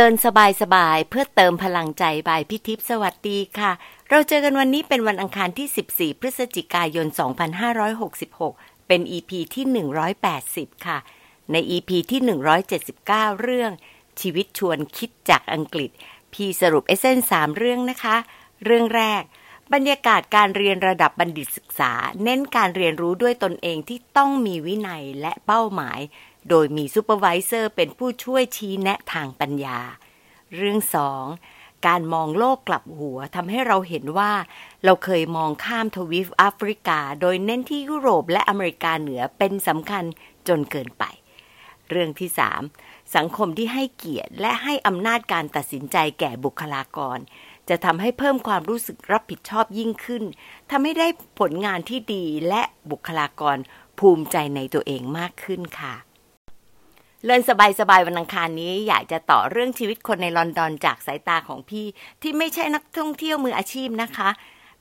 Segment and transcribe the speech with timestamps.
[0.00, 3.72] เลินสบายสบายเพื่อเติมพลังใจบายพิทิพสวัสดีค่ะ
[4.10, 7.06] เราเจอกันวันนี้เป็นวันอังคารที่ 14 พฤศจิกายน
[8.18, 9.64] 2566 เป็น EP ีที่
[10.26, 10.98] 180 ค่ะ
[11.52, 12.20] ใน EP ีที่
[12.80, 13.72] 179 เรื่อง
[14.20, 15.90] ชีวิตชวนคิดจากอังกฤษ
[16.32, 18.16] พี่สรุปเอเซนสามเรื่องนะคะ
[18.64, 19.22] เรื่องแรก
[19.72, 21.92] บรรยากาศการเรียนระดับบัณฑิตศึกษา
[22.24, 26.00] เน้นการเรียนรู้ด้วยตนเองที่ต้องมีวินัยและเป้าหมาย
[26.48, 29.78] โดยมีซูเปอร์วิเซอร์เป็นผู้ช่วยชี้แนะทางปัญญา
[30.56, 31.24] เรื่องสอง
[31.86, 34.32] การมองโลกกลับหัวทำให้เราเห็นว่า
[34.84, 40.04] เราเคยมองข้ามทวีปแอฟริกา โดยเน้นที่ยุโรปและอเมริกาเหนือเป็นสำคัญ
[40.48, 41.04] จนเกินไป
[41.88, 42.62] เรื่องที่สาม
[43.16, 47.18] สังคมที่ให้เกียรติและให้อำนาจการตัดสินใจแก่บุคลากร
[47.68, 50.24] จะทำให้เพิ่มความรู้สึกรับผิดชอบยิ่งขึ้น
[50.70, 51.08] ทำให้ได้
[51.40, 53.56] ผลงานที่ดีและบุคลากร
[53.98, 55.94] ภูมิใจในตัวเองมากขึ้นค่ะ
[57.24, 61.86] เลินสบายสบายวันอังคารนี้อยากจะต่อเรื่องชีวิตคนในลอนดอนจากสายตาของพี่
[62.22, 64.28] ที่ไม่ใช่นักท่องเที่ยวมืออาชีพนะคะ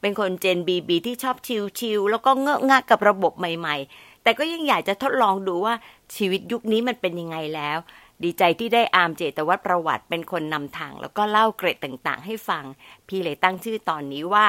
[0.02, 1.36] เป็นคนเจนบีบีที่ชอบ
[1.80, 5.76] ชิลๆแล้วก็เงอะงะกับระบบใหม่ ๆ แต่ก็ยังอยากจะทดลองดูว่า
[6.16, 7.78] ชีวิตยุคนี้มันเป็นยังไงแล้ว
[8.24, 12.64] ดีใจที่ได้อามเจตวัตรประวัติเป็นคนนำทาง แล้วก็เล่าเกร็ดต่างๆ ให้ฟัง
[13.08, 14.48] พี่เลยตั้งชื่อตอนนี้ว่า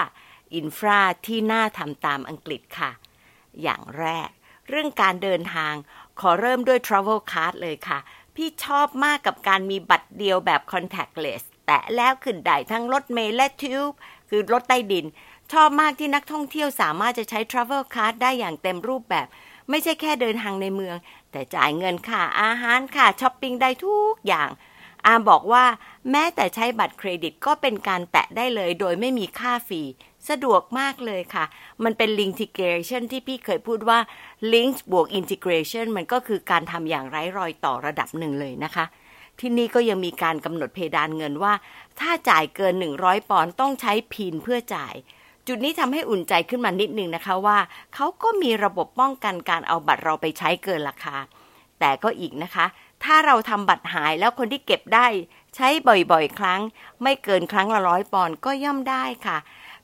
[0.55, 2.91] อินฟราที่น่าทำตามอังกฤษค่ะ
[3.63, 4.29] อย่างแรก
[4.69, 5.75] เรื่องการเดินทาง
[6.21, 7.99] ขอเริ่มด้วย Travel Card เลยค่ะ
[8.37, 13.93] พี่ชอบมากกับการมีบัตรเดียวแบบ contactless แตะแล้วขึ้นได้ทั้งรถเมล์และทิวบ
[14.29, 15.07] คือรถใต้ดิน
[15.53, 19.27] ชอบมากที่นักท่องเที่ยวสามารถจะใช้ Travel Card ได้อย่างเต็มรูปแบบ
[19.71, 20.97] ไม่ใช่แค่เดินทางในเมือง
[21.31, 24.49] แต่จ่ายเงินค่าอาหารค่าช้อปปิ้งได้ทุกอย่าง
[25.07, 25.65] อามบอกว่า
[26.11, 29.83] แม้แต่ใช้บัตรเครดิตก็เป็นการแตะได้เลยโดยไม่มีค่าฟรี
[30.29, 31.45] สะดวกมากเลยค่ะ
[31.85, 33.99] มันเป็น link integration ที่พี่เคยพูดว่า
[34.53, 38.85] link บวก integration มันก็คือการทำอย่างไร้รอยต่อระดับหนึ่งเลยนะคะ
[39.41, 41.53] ที่นี่ก็ยังมีการกำหนดเพดานเงินว่า
[42.01, 44.95] ถ้าจ่ายเกิน 100 ปอนด์ต้องใช้พินเพื่อจ่าย
[45.47, 47.59] จุดนี้ทำให้อุ่นใจขึ้นมานิดนึงนะคะว่า
[47.95, 51.17] เขาก็มีระบบป้องกันการเอาบัตรเราไปใช้เกินราคา
[51.81, 52.67] แต่ก็อีกนะคะ
[53.05, 55.07] ถ้าเราทำบัตรหายแล้วคนที่เก็บได้
[55.57, 56.61] ใช้บ่อยๆ ครั้ง
[57.03, 59.39] ไม่เกินครั้งละร้อยปอนด์ก็ย่อมได้ค่ะ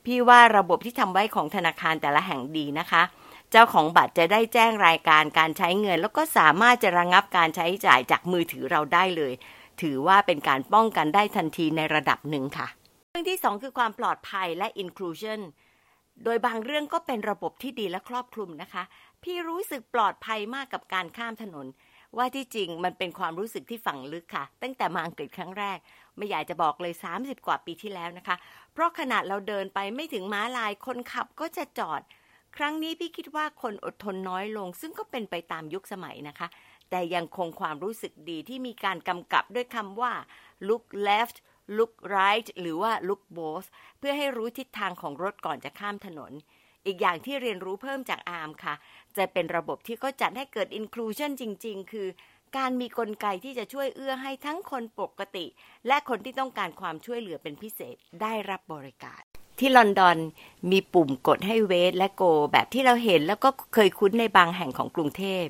[0.04, 3.02] พี่ว่าระบบที่ทำไว้ของธนาคารแต่ละแห่งดีนะคะ
[3.50, 9.32] เจ้าของบัตรจะได้แจ้งรายการการใช้เงิน แล้วก็สามารถจะระงงับการใช้จ่ายจากมือถือเราได้เลย
[9.80, 12.66] ถือว่าเป็นการป้องกันได้ทันทีในระดับหนึ่งค่ะ
[13.10, 15.40] เรื่องที่สองคือความปลอดภัยและ inclusion
[16.24, 18.82] โดยบางเรื่องก็เป็นระบบที่ดีและครอบคลุมนะคะ
[19.22, 21.66] พี่รู้สึกปลอดภัยมากกับการข้ามถนน
[22.16, 25.78] ว่าที่จริงมันเป็นความรู้สึกที่ฝังลึกค่ะ ตั้งแต่มาอังกฤษครั้งแรก
[26.16, 28.36] ไม่อยากจะบอกเลย 30 กว่าปีที่แล้วนะคะ
[28.72, 32.00] เพราะขนาดเราเดินไปไม่ถึงม้าลายคนขับก็จะจอด
[32.56, 36.48] ครั้งนี้พี่คิดว่าคนอดทนน้อยลง ซึ่งก็เป็นไปตามยุคสมัยนะคะ
[36.90, 40.12] แต่ยังคงความรู้สึกดีที่มีการกำกับด้วยคำว่า
[40.68, 41.36] look left
[41.76, 43.66] look right หรือว่า look both
[43.98, 46.32] เพื่อให้รู้ทิศทางของรถก่อนจะข้ามถนน
[46.86, 48.74] อีกอย่างที่เรียนรู้เพิ่มจากอาร์มค่ะ
[49.16, 52.08] จะเป็นระบบที่ก็จัดให้เกิด inclusion จริง ๆ คือ
[52.56, 55.46] การมีกลไกที่จะช่วยเอื้อให้ทั้งคนปกติ
[55.86, 59.22] และคนที่ต้องการความช่วยเหลือเป็นพิเศษได้รับบริการ
[59.58, 60.16] ที่ลอนดอน
[60.70, 62.22] มีปุ่มกดให้เวทและโก
[62.52, 65.44] แบบที่เราเห็นแล้วก็เคยคุ้นในบางแห่งของกรุงเทพ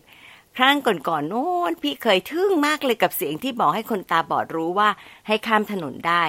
[0.57, 4.89] ครั้งก่อนๆโน้นพี่เคยทึ่งมากเลยกับเสียงที่บอกให้คนตาบอดรู้ว่า
[5.27, 6.23] ให้ข้ามถนนได้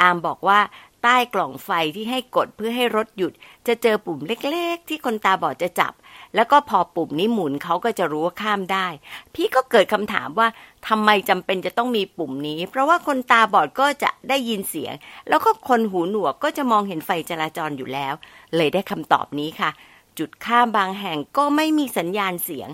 [0.00, 0.60] อามบอกว่า
[1.02, 3.32] ใต้กล่องไฟที่ให้กดเพื่อให้รถหยุด
[3.66, 5.92] จะเจอปุ่มเล็ก ๆ ที่คนตาบอดจะจับ
[6.34, 8.86] แล้วก็พอปุ่มนี้หมุนเขาก็จะรู้ว่าข้ามได้
[9.34, 10.48] พี่ก็เกิดคำถามว่า
[10.88, 14.94] ทำไมจำเป็นจะต้องมีปุ่มนี้ เพราะว่าคนตาบอดก็จะได้ยินเสียง
[15.28, 18.14] แล้วก็คนหูหนวกก็จะมองเห็นไฟจราจรอยู่แล้ว
[18.56, 19.70] เลยได้คำตอบนี้ค่ะ
[20.18, 22.68] จุดข้ามบางแห่งก็ไม่มีสัญญาณเสียง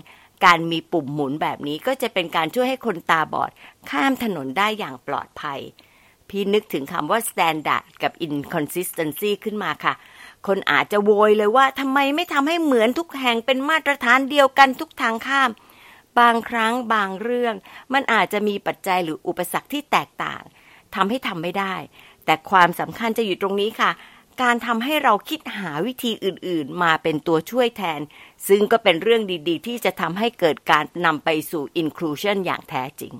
[0.45, 3.51] การมีปุ่มหมุนแบบนี้ก็จะเป็นการช่วยให้คนตาบอด
[3.89, 5.59] ข้ามถนนได้อย่างปลอดภัย
[6.29, 9.93] พี่นึกถึงคำว่า standard กับ inconsistency ขึ้นมาค่ะ
[10.47, 15.51] คนอาจจะโวยเลยว่าทำไมไม่ทำให้เหมือนทุกแห่งเป็นมาตรฐานเดียวกันทุกทางข้าม
[16.19, 17.55] บางครั้งบางเรื่อง
[17.93, 20.43] มันอาจจะมีปัจจัยหรืออุปสรรคที่แตกต่าง
[20.95, 21.75] ทำให้ทำไม่ได้
[22.25, 23.91] แต่ความสำคัญจะอยู่ตรงนี้ค่ะ
[24.41, 28.01] การทำให้เราคิดหาวิธีอื่นๆ มาเป็นตัวช่วยแทน
[28.47, 33.13] ซึ่งก็เป็นเรื่องดีๆ ที่จะทำให้เกิดการนำไปสู่ inclusion อย่างแท้จริง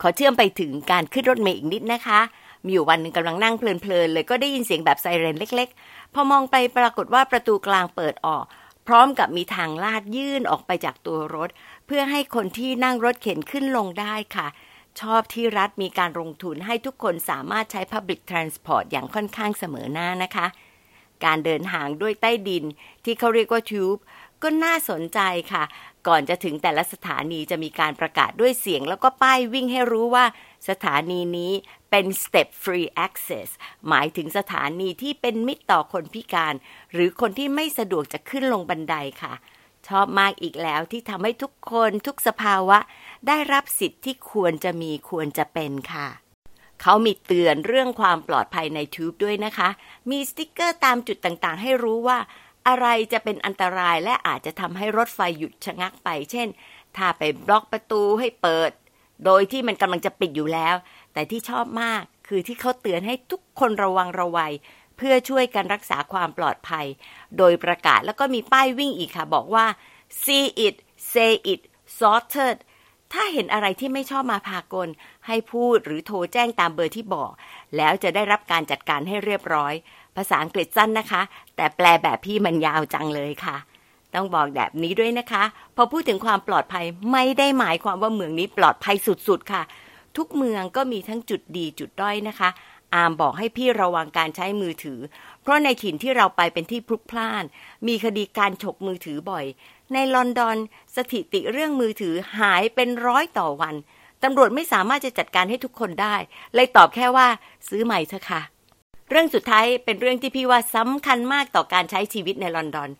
[0.00, 2.20] ขอเชื่อมไปถึงการขึ้นรถเมล์อีกนิดนะคะ
[2.64, 8.44] มีอยู่วันหนึ่งกำลังนั่งเพลินๆเลยก็ได้ยินเสียงแบบไซเรนเล็ก ๆ พอมองไปปรากฏว่าประตูกลางเปิดออก
[8.86, 11.48] พร้อมกับมีทางลาดยื่นออกไปจากตัวรถ
[11.86, 14.48] เพื่อให้คนที่นั่งรถเข็นขึ้นลงได้ค่ะ
[15.00, 20.46] ชอบที่รัฐมีการลงทุนให้ทุกคนสามารถใช้ Public Transport อย่างค่อนข้างเสมอหน้านะคะ
[21.24, 22.64] การเดินทางด้วยใต้ดิน
[23.04, 23.96] ที่เขาเรียกว่าทูบ
[24.42, 25.20] ก็น่าสนใจ
[25.52, 25.64] ค่ะ
[26.08, 30.24] ก่อนจะถึงแต่ละสถานีจะมีการประกาศด้วยเสียง แล้วก็ป้ายวิ่งให้รู้ว่า
[30.68, 31.52] สถานีนี้
[31.90, 33.48] เป็น step free access
[33.88, 36.54] หมายถึงสถานีที่เป็นมิตรต่อคนพิการ
[36.92, 39.34] หรือคนที่ไม่สะดวกจะขึ้นลงบันไดค่ะ
[39.88, 42.78] ชอบมากอีกแล้วที่ทำให้ทุกคนทุกสภาวะ
[43.26, 46.08] ได้รับสิทธิ์ที่ควรจะมีควรจะเป็นค่ะ
[46.82, 49.68] เขามีเตือนเรื่องความปลอดภัยในทูบด้วยนะคะ
[50.10, 52.18] มีสติกเกอร์ตามจุดต่างๆ ให้รู้ว่า
[52.68, 56.48] อะไรจะเป็นอันตรายและอาจจะทำให้รถไฟหยุดชะงักไป เช่น
[56.96, 58.70] ถ้าไปบล็อกประตูให้เปิด
[59.24, 60.76] โดยที่มันกำลังจะปิดอยู่แล้ว
[61.12, 64.52] แต่ที่ชอบมากคือที่เขาเตือนให้ทุกคนระวังระวัย
[64.96, 66.86] เพื่อช่วยกันรักษาความปลอดภัย
[67.38, 69.66] โดยประกาศแล้วก็มีป้ายวิ่งอีกค่ะ บอกว่า
[70.24, 70.74] see it
[71.12, 71.60] say it
[71.98, 72.56] sorted
[73.12, 74.88] ถ้าเห็นอะไรที่ไม่ชอบมาพากล
[75.26, 77.32] ให้พูดหรือโทรแจ้งตามเบอร์ที่บอก
[77.76, 79.74] แล้วจะได้รับการจัดการให้เรียบร้อย
[80.16, 81.22] ภาษาอังกฤษสั้นนะคะ
[81.56, 83.56] แต่แปลแบบพี่มันยาวจังเลยค่ะ
[84.14, 85.44] ต้องบอกแบบนี้ด้วยนะคะ
[85.76, 89.62] พอพูดถึงความปลอดภัยไม่ได้หมายความว่าเมืองนี้ปลอดภัยสุดๆค่ะ
[90.16, 92.48] ทุกเมืองก็มีทั้งจุดดีจุดด้อยนะคะ
[92.94, 94.98] อามบอกให้พี่ระวังการใช้มือถือ
[95.42, 97.44] เพราะในถิ่นที่เราไปเป็นที่พลุกพล่าน
[97.86, 99.44] มีคดีการฉกมือถือบ่อย
[99.92, 100.56] ในลอนดอน
[100.96, 103.74] สถิติเรื่องมือถือหายเป็นร้อยต่อวัน
[104.22, 106.16] ตำรวจไม่สามารถจะจัดการให้ทุกคนได้
[106.54, 107.26] เลยตอบแค่ว่า
[107.68, 108.42] ซื้อใหม่เถอะค่ะ
[109.10, 112.90] เรื่องสุดท้ายเป็นเรื่องที่พี่ว่าสำคัญมากต่อการใช้ชีวิตในลอนดอน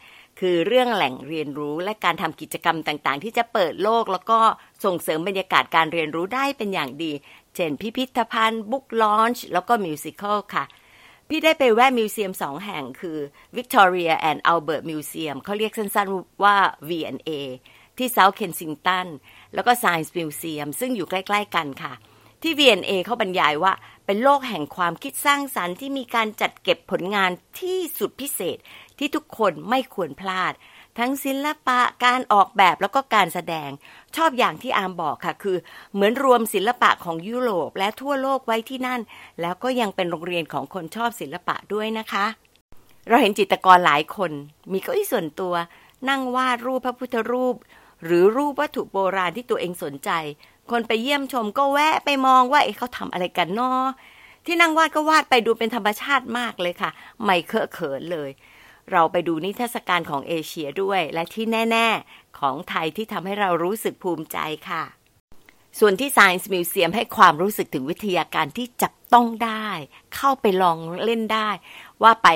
[0.40, 4.38] คือเรื่องแหล่งเรียนรู้และการทำกิจกรรมต่างๆ ที่จะเปิดโลกแล้วก็
[4.84, 7.12] ส่งเสริมบรรยากาศการเรียนรู้ได้เป็นอย่างดี
[7.54, 10.64] เช่นพิพิธภัณฑ์บุ๊กลอนช์แล้วก็มิวสิควลค่ะ
[11.28, 13.18] พี่ได้ไปแวะมิวเซียมสองแห่งคือ
[13.56, 16.56] Victoria and Albert Museum เขาเรียกสั้นๆว่า
[16.88, 17.30] V&A
[17.98, 19.06] ที่ South Kensington
[19.54, 21.92] แล้วก็ Science Museum ซึ่งอยู่ใกล้ ๆ กันค่ะ
[22.42, 23.72] ที่ V&A เขาบรรยายว่า
[24.06, 27.30] เป็นโลกแห่งความคิดสร้างสรรค์ที่มีการจัดเก็บผลงาน
[27.60, 28.58] ที่สุดพิเศษ
[28.98, 30.52] ที่ทุกคนไม่ควรพลาด
[30.98, 33.70] ทั้งศิลปะการออกแบบแล้วก็การแสดง
[34.16, 35.56] ชอบอย่างที่อามบอกค่ะ คือ
[35.92, 39.00] เหมือนรวมศิลปะของยุโรปและทั่วโลกไว้ที่นั่น
[39.40, 42.26] แล้วก็ยังเป็นโรงเรียนของคนชอบศิลปะด้วยนะคะ
[43.08, 44.30] เราเห็นจิตรกรหลายคน
[44.72, 45.54] มีเก้าอี้ส่วนตัว
[46.08, 47.56] นั่งวาดรูปพระพุทธรูป
[48.04, 50.10] หรือรูปวัตถุโบราณที่ตัวเองสนใจ
[50.70, 53.84] คนไปเยี่ยมชมก็แวะไปมองว่าเอ๊ะเขาทำอะไรกันนาะ
[54.46, 56.90] ที่นั่งวาดก็วาดไปดูเป็นธรรมชาติมากเลยค่ะ
[57.24, 58.30] ไม่เคอะเขินเลย
[58.92, 64.38] เราไปดูนิทรรศการของเอเชียด้วย และที่แน่ ๆ ของไทยที่ทำให้เรารู้สึกภูมิใจ
[64.70, 64.84] ค่ะ
[65.78, 69.68] ส่วนที่ Science Museum ให้ความรู้สึกถึงวิทยาการที่จับต้องได้
[70.14, 71.50] เข้าไปลองเล่นได้
[72.02, 72.28] ว่าไป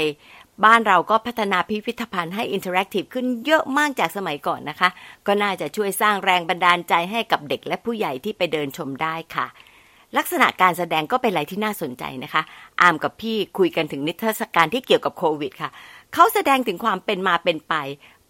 [0.64, 4.88] บ้านเราก็พัฒนาพิพิธภัณฑ์ให้ interactive ขึ้นเยอะมากจากสมัยก่อนนะคะ
[5.26, 9.46] ก็น่าจะช่วยสร้างแรงบันดาลใจให้กับเด็กและผู้ใหญ่ที่ไปเดินชมได้ค่ะ
[10.16, 12.42] ลักษณะการแสดงก็เป็นอะไรที่น่าสนใจนะคะ
[12.80, 15.70] อามกับพี่คุยกันถึงนิทรรศการที่เกี่ยวกับโควิด ค่ะ
[16.14, 17.74] เขาแสดงถึงความเป็นมาเป็นไป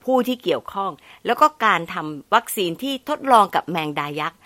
[0.04, 0.92] ผู้ที่เกี่ยวข้อง
[1.26, 4.40] แล้วก็การทำวัคซีนที่ทดลองกับแมงดายักษ์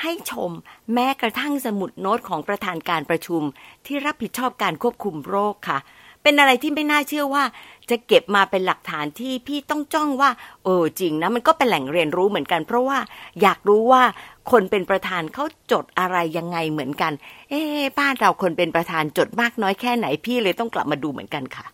[0.00, 0.50] ให้ชม
[0.92, 3.42] แม้กระทั่งสมุดโน้ตของประธานการประชุม
[3.86, 5.78] ที่รับผิดชอบการควบคุมโรคค่ะ
[6.26, 7.44] เป็นอะไรที่ไม่น่าเชื่อว่า
[7.90, 10.30] จะเก็บมาเป็นหลักฐานที่พี่ต้องจ้องว่า
[10.64, 12.98] เออจริงนะมันก็เป็นแหล่งเรียนรู้เหมือนกัน เพราะว่า
[13.42, 14.02] อยากรู้ว่า
[14.50, 17.12] คนเป็นประธานเขาจดอะไรยังไงเหมือนกัน
[17.50, 17.60] เอ๊
[17.98, 21.66] บ้านเราคนเป็นประธานจดมากน้อยแค่ไหนพี่เลยต้องกลับมาดูเหมือนกันค่ะ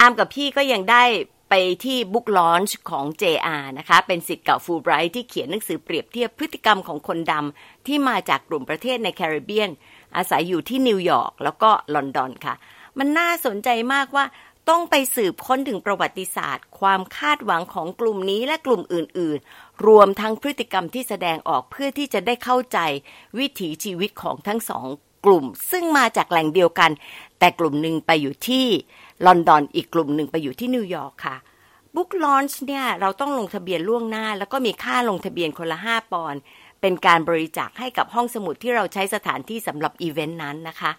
[0.00, 1.02] อามกับพี่ก็ยังได้
[1.50, 9.70] ไปที่ book launch ของ JR นะคะ เป็นสิทธิ์เก่าฟูไบรท์ที่เขียนหนังสือเปรียบเทียบพฤติกรรมของคนดำที่มาจากกลุ่มประเทศในแคริบเบียน
[10.16, 12.54] อาศัยอยู่ที่นิวยอร์กแล้วก็ลอนดอนค่ะ
[12.98, 14.24] มันน่าสนใจมากว่า
[14.68, 22.78] ต้องไปสืบค้นถึงประวัติศาสตร์ ความคาดหวังของกลุ่มนี้และกลุ่มอื่น ๆ รวมทั้งพฤติกรรมที่แสดงออกเพื่อที่จะได้เข้าใจ
[23.38, 24.86] วิถีชีวิตของทั้งสอง
[25.26, 26.90] กลุ่ม ซึ่งมาจากแหล่งเดียวกัน
[27.38, 28.66] แต่กลุ่มหนึ่งไปอยู่ที่
[29.26, 31.36] ลอนดอนอีกกลุ่มหนึ่งไปอยู่ที่นิวยอร์กค่ะ
[31.94, 36.40] book launch เนี่ยเราต้องลงทะเบียนล่วงหน้า แล้วก็มีค่าลงทะเบียนคนละ 5 ปอนด์
[36.80, 40.92] เป็นการบริจาคให้กับห้องสมุดที่เราใช้สถานที่สำหรับอีเวนต์นั้นนะคะ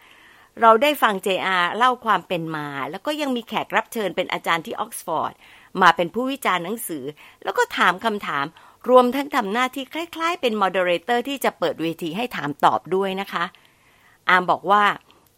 [0.62, 5.34] เราได้ฟัง JR เล่าความเป็นมา แล้วก็ยังมีแขกรับเชิญเป็นอาจารย์ที่ออกซฟอร์ด
[5.82, 7.04] มาเป็นผู้วิจารณ์หนังสือ
[7.44, 8.46] แล้วก็ถามคำถาม
[8.90, 13.46] รวมทั้งทำหน้าที่คล้าย ๆ เป็น moderator ที่จะเปิดเวทีให้ถามตอบด้วยนะคะ
[14.30, 14.84] อามบอกว่า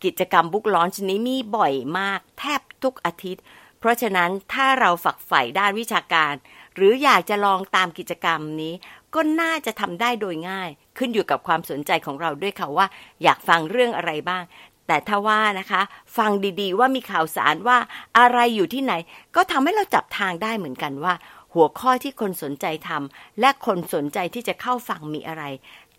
[0.03, 3.43] กิจกรรมบุ๊กลอนชนี้มีบ่อยมาก แทบทุกอาทิตย์
[3.79, 6.33] เพราะฉะนั้นถ้าเราฝักใฝ่ด้านวิชาการ
[6.75, 8.73] หรืออยากจะลองตามกิจกรรมนี้
[9.15, 12.87] ก็น่าจะทำได้โดยง่าย ขึ้นอยู่กับความสนใจของเราด้วยค่ะว่า
[13.23, 14.43] อยากฟังเรื่องอะไรบ้าง
[14.89, 15.81] แต่ถ้าว่านะคะ
[16.17, 16.31] ฟัง
[16.61, 17.77] ดีๆ ว่ามีข่าวสารว่า
[18.17, 18.93] อะไรอยู่ที่ไหน
[19.35, 21.13] ก็ทำให้เราจับทางได้เหมือนกันว่า
[21.53, 25.43] หัวข้อที่คนสนใจทำและคนสนใจที่จะเข้าฟังมีอะไร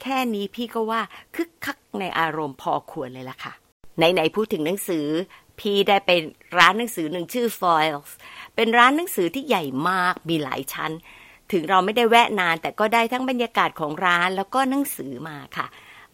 [0.00, 1.00] แค่นี้พี่ก็ว่า
[1.34, 3.52] คึกคักในอารมณ์พอควรเลยล่ะค่ะ
[3.96, 5.06] ไหนๆพูดถึงหนังสือ
[5.60, 6.10] พี่ได้ไป
[6.58, 8.10] ร้านหนังสือหนึ่งชื่อ Foyles
[8.54, 10.92] เป็นร้านหนังสือที่ใหญ่มากมีหลายชั้น
[11.52, 15.66] ถึงเราไม่ได้แวะนานแต่ก็ได้ทั้งบรรยากาศของร้านแล้วก็หนังสือมาค่ะ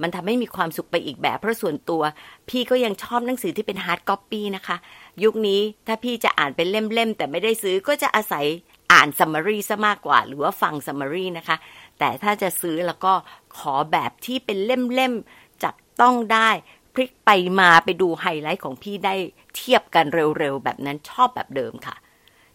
[0.03, 2.03] มันทำให้มีความสุขไปอีกแบบ เพราะส่วนตัว
[2.49, 4.77] พี่ก็ยังชอบหนังสือที่เป็น hard copy นะคะ
[5.23, 8.47] ยุคนี้ถ้าพี่จะอ่านเป็นเล่มๆ แต่ไม่ได้ซื้อก็จะอาศัย
[8.93, 11.57] อ่านซัมมารีซะมากกว่า หรือว่าฟังซัมมารีนะคะ
[11.99, 13.13] แต่ถ้าจะซื้อแล้วก็
[13.59, 16.51] ขอแบบที่เป็นเล่มๆ จับต้องได้
[16.95, 19.15] พลิกไปมาไปดูไฮไลท์ของพี่ได้
[19.57, 20.07] เทียบกัน
[20.39, 21.97] เร็วๆ แบบนั้นชอบแบบเดิมค่ะ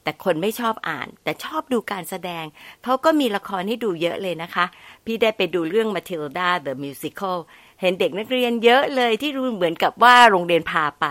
[0.04, 2.46] แต่คนไม่ชอบอ่าน แต่ชอบดูการแสดง
[2.84, 4.66] เขาก็มีละครให้ดูเยอะเลยนะคะ
[5.06, 7.38] พี่ได้ไปดูเรื่อง Matilda the Musical
[7.82, 11.06] เห็นเด็กนักเรียนเยอะเลยที่ดูเหมือนกับว่าโรงเรียนพาไป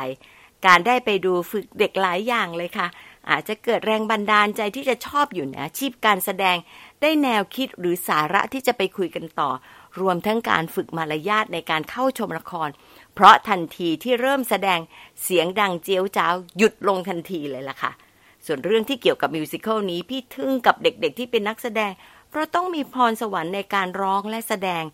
[0.66, 2.88] การได้ไปดูฝึกเด็กหลายอย่างเลยค่ะ
[3.30, 6.56] อาจจะเกิดแรงบันดาลใจที่จะชอบอยู่ในอาชีพการแสดง
[7.00, 9.50] ได้แนวคิดหรือสาระที่จะไปคุยกันต่อ
[10.00, 12.68] รวมทั้งการฝึกมารยาทในการเข้าชมละคร
[13.14, 14.80] เพราะทันทีที่เริ่มแสดง
[15.22, 17.92] เสียงดังเจียวจ้าวหยุดลงทันทีเลยล่ะค่ะ
[18.46, 21.92] ส่วนเรื่องที่เกี่ยวกับมิวสิควลนี้พี่ทึ่งกับเด็กๆที่เป็นนักแสดง
[22.30, 24.84] เพราะต้องมีพรสวรรค์ในการร้องและแสดง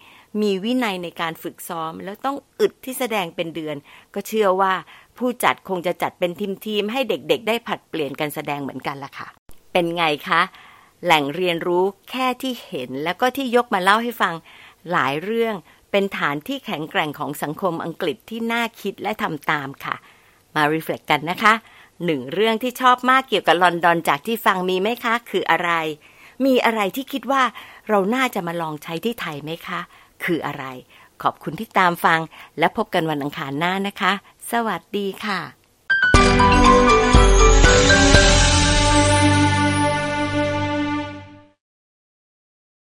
[0.40, 3.76] มีวินัยในการฝึกซ้อม แล้วต้องอึดที่แสดงเป็นเดือน
[4.14, 4.72] ก็เชื่อว่า
[5.18, 6.30] ผู้จัดคงจะจัดเป็น
[6.66, 9.28] ทีมๆให้เด็กๆ ได้ผัดเปลี่ยนกันแสดงเหมือนกันล่ะค่ะ
[9.72, 10.40] เป็นไงคะ
[11.04, 14.34] แหล่งเรียนรู้แค่ที่เห็นแล้วก็ที่ยกมาเล่าให้ฟัง
[14.90, 15.54] หลายเรื่อง
[15.90, 19.96] เป็นฐานที่แข็งแกร่งของสังคมอังกฤษที่น่าคิดและทำตามค่ะ
[20.54, 21.52] มารีเฟล็กกันนะคะ
[22.04, 25.70] หนึ่งเรื่องที่ชอบมากเกี่ยวกับลอนดอนจากที่ฟังมีไหมคะ คืออะไร
[26.44, 27.42] มีอะไรที่คิดว่า
[27.88, 29.80] เราน่าจะมาลองใช้ที่ไทยไหมคะ
[30.24, 30.64] คืออะไร
[31.22, 32.20] ขอบคุณที่ตามฟัง
[32.58, 34.12] และพบกันวันอังคารหน้านะคะ
[34.50, 35.65] สวัสดีค่ะ